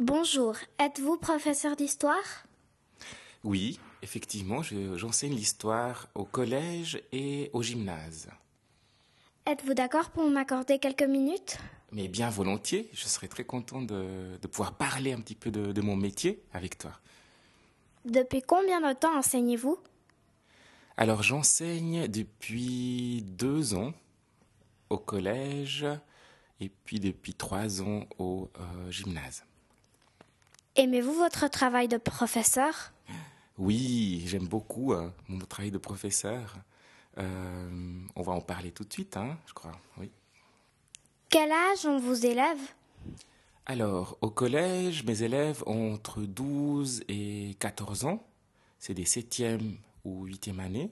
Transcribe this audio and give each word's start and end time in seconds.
Bonjour, 0.00 0.56
êtes-vous 0.80 1.16
professeur 1.18 1.76
d'histoire? 1.76 2.46
Oui, 3.44 3.78
effectivement, 4.02 4.62
je- 4.62 4.96
j'enseigne 4.96 5.34
l'histoire 5.34 6.08
au 6.14 6.24
collège 6.24 7.00
et 7.12 7.50
au 7.52 7.62
gymnase. 7.62 8.28
Êtes-vous 9.46 9.74
d'accord 9.74 10.10
pour 10.10 10.28
m'accorder 10.28 10.78
quelques 10.78 11.02
minutes? 11.04 11.58
Mais 11.92 12.08
bien 12.08 12.28
volontiers, 12.28 12.90
je 12.92 13.04
serais 13.04 13.28
très 13.28 13.44
content 13.44 13.82
de, 13.82 14.36
de 14.40 14.46
pouvoir 14.48 14.74
parler 14.74 15.12
un 15.12 15.20
petit 15.20 15.36
peu 15.36 15.50
de, 15.52 15.70
de 15.70 15.80
mon 15.80 15.94
métier 15.96 16.42
avec 16.52 16.76
toi. 16.78 16.92
Depuis 18.04 18.42
combien 18.42 18.80
de 18.80 18.96
temps 18.98 19.16
enseignez-vous? 19.16 19.78
Alors 20.96 21.22
j'enseigne 21.22 22.08
depuis 22.08 23.22
deux 23.22 23.74
ans 23.74 23.92
au 24.90 24.98
collège 24.98 25.86
et 26.60 26.68
puis 26.68 26.98
depuis 27.00 27.34
trois 27.34 27.82
ans 27.82 28.06
au 28.18 28.50
euh, 28.58 28.90
gymnase. 28.90 29.44
Aimez-vous 30.76 31.14
votre 31.14 31.48
travail 31.48 31.86
de 31.86 31.98
professeur? 31.98 32.92
Oui, 33.58 34.24
j'aime 34.26 34.48
beaucoup 34.48 34.92
euh, 34.92 35.08
mon 35.28 35.38
travail 35.38 35.70
de 35.70 35.78
professeur. 35.78 36.56
Euh, 37.18 38.00
on 38.16 38.22
va 38.22 38.32
en 38.32 38.40
parler 38.40 38.72
tout 38.72 38.82
de 38.82 38.92
suite, 38.92 39.16
hein, 39.16 39.38
je 39.46 39.52
crois. 39.52 39.70
Oui. 39.98 40.10
Quel 41.28 41.52
âge 41.52 41.86
ont 41.86 42.00
vos 42.00 42.14
élèves? 42.14 42.58
Alors, 43.66 44.18
au 44.20 44.30
collège, 44.30 45.04
mes 45.04 45.22
élèves 45.22 45.62
ont 45.66 45.94
entre 45.94 46.22
12 46.22 47.04
et 47.08 47.54
14 47.60 48.06
ans. 48.06 48.26
C'est 48.80 48.94
des 48.94 49.04
7e 49.04 49.76
ou 50.04 50.26
8e 50.26 50.58
années. 50.58 50.90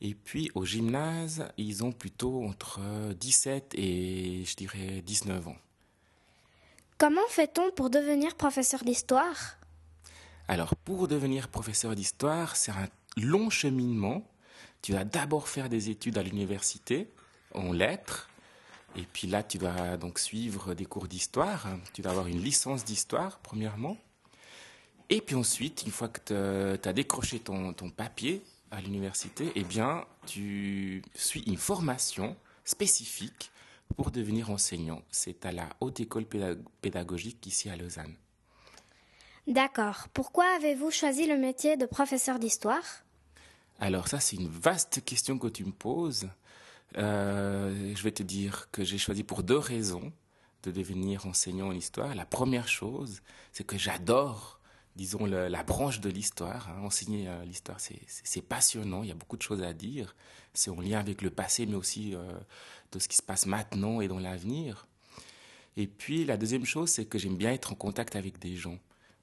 Et 0.00 0.14
puis, 0.14 0.50
au 0.56 0.64
gymnase, 0.64 1.44
ils 1.56 1.84
ont 1.84 1.92
plutôt 1.92 2.44
entre 2.44 2.80
17 3.14 3.72
et, 3.76 4.44
je 4.44 4.56
dirais, 4.56 5.00
19 5.02 5.46
ans. 5.46 5.56
Comment 7.00 7.26
fait-on 7.30 7.70
pour 7.70 7.88
devenir 7.88 8.34
professeur 8.34 8.84
d'histoire? 8.84 9.56
Alors, 10.48 10.76
pour 10.76 11.08
devenir 11.08 11.48
professeur 11.48 11.94
d'histoire, 11.94 12.56
c'est 12.56 12.72
un 12.72 12.90
long 13.16 13.48
cheminement. 13.48 14.22
Tu 14.82 14.92
vas 14.92 15.04
d'abord 15.04 15.48
faire 15.48 15.70
des 15.70 15.88
études 15.88 16.18
à 16.18 16.22
l'université, 16.22 17.08
en 17.54 17.72
lettres. 17.72 18.28
Et 18.96 19.06
puis 19.10 19.28
là, 19.28 19.42
tu 19.42 19.56
dois 19.56 19.96
donc 19.96 20.18
suivre 20.18 20.74
des 20.74 20.84
cours 20.84 21.08
d'histoire. 21.08 21.68
Tu 21.94 22.02
dois 22.02 22.10
avoir 22.10 22.26
une 22.26 22.42
licence 22.42 22.84
d'histoire, 22.84 23.38
premièrement. 23.38 23.96
Et 25.08 25.22
puis 25.22 25.36
ensuite, 25.36 25.84
une 25.86 25.92
fois 25.92 26.08
que 26.08 26.76
tu 26.76 26.86
as 26.86 26.92
décroché 26.92 27.40
ton, 27.40 27.72
ton 27.72 27.88
papier 27.88 28.42
à 28.70 28.82
l'université, 28.82 29.52
eh 29.54 29.64
bien, 29.64 30.04
tu 30.26 31.02
suis 31.14 31.44
une 31.44 31.56
formation 31.56 32.36
spécifique 32.66 33.50
pour 33.96 34.10
devenir 34.10 34.50
enseignant. 34.50 35.02
C'est 35.10 35.44
à 35.46 35.52
la 35.52 35.68
Haute 35.80 36.00
École 36.00 36.24
Pédag- 36.24 36.62
Pédagogique 36.80 37.46
ici 37.46 37.68
à 37.70 37.76
Lausanne. 37.76 38.14
D'accord. 39.46 40.08
Pourquoi 40.12 40.44
avez-vous 40.56 40.90
choisi 40.90 41.26
le 41.26 41.36
métier 41.36 41.76
de 41.76 41.86
professeur 41.86 42.38
d'histoire? 42.38 42.84
Alors 43.80 44.08
ça, 44.08 44.20
c'est 44.20 44.36
une 44.36 44.48
vaste 44.48 45.02
question 45.04 45.38
que 45.38 45.48
tu 45.48 45.64
me 45.64 45.72
poses. 45.72 46.28
Euh, 46.98 47.94
je 47.94 48.02
vais 48.02 48.12
te 48.12 48.22
dire 48.22 48.68
que 48.70 48.84
j'ai 48.84 48.98
choisi 48.98 49.22
pour 49.24 49.42
deux 49.42 49.58
raisons 49.58 50.12
de 50.62 50.70
devenir 50.70 51.26
enseignant 51.26 51.68
en 51.68 51.72
histoire. 51.72 52.14
La 52.14 52.26
première 52.26 52.68
chose, 52.68 53.22
c'est 53.52 53.64
que 53.64 53.78
j'adore, 53.78 54.59
disons, 54.96 55.26
le- 55.26 55.48
la 55.48 55.62
branche 55.62 56.00
de 56.00 56.10
l'histoire. 56.10 56.68
hein. 56.70 56.82
Enseigner 56.82 57.28
euh, 57.28 57.44
l'histoire, 57.44 57.78
c'est 57.80 58.42
passionnant, 58.42 59.02
il 59.02 59.08
y 59.08 59.12
a 59.12 59.14
beaucoup 59.14 59.36
de 59.36 59.42
choses 59.42 59.62
à 59.62 59.72
dire. 59.72 60.14
C'est 60.54 60.70
en 60.70 60.80
lien 60.80 60.98
avec 60.98 61.22
le 61.22 61.30
passé, 61.30 61.66
mais 61.66 61.76
aussi 61.76 62.14
euh, 62.14 62.32
de 62.92 62.98
ce 62.98 63.08
qui 63.08 63.16
se 63.16 63.22
passe 63.22 63.46
maintenant 63.46 64.00
et 64.00 64.08
dans 64.08 64.18
l'avenir. 64.18 64.86
Et 65.76 65.86
puis, 65.86 66.24
la 66.24 66.36
deuxième 66.36 66.64
chose, 66.64 66.90
c'est 66.90 67.06
que 67.06 67.18
j'aime 67.18 67.36
bien 67.36 67.52
être 67.52 67.72
en 67.72 67.76
contact 67.76 68.16
avec 68.16 68.38
des 68.38 68.56
gens, 68.56 68.78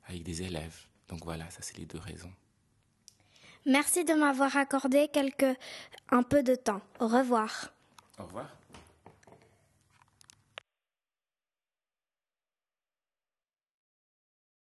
avec 0.07 0.23
des 0.23 0.41
élèves. 0.43 0.85
Donc 1.09 1.23
voilà, 1.25 1.49
ça, 1.51 1.59
c'est 1.61 1.77
les 1.77 1.85
deux 1.85 1.99
raisons. 1.99 2.31
Merci 3.65 4.05
de 4.05 4.13
m'avoir 4.13 4.55
accordé 4.55 5.09
quelques 5.09 5.57
un 6.09 6.23
peu 6.23 6.41
de 6.43 6.55
temps. 6.55 6.81
Au 6.99 7.07
revoir. 7.07 7.73
Au 8.17 8.23
revoir. 8.23 8.49